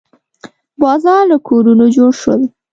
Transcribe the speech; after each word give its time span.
بازار 0.81 1.25
او 1.33 1.39
کورونه 1.49 1.85
جوړ 1.95 2.11
شول. 2.21 2.41